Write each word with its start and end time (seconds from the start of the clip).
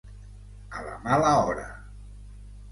A 0.79 0.87
la 0.87 0.95
mala 1.05 1.35
hora. 1.45 1.69